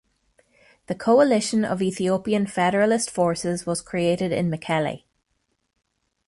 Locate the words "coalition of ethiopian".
0.95-2.47